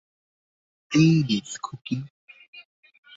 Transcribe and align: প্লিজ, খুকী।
প্লিজ, 0.91 1.47
খুকী। 1.63 1.97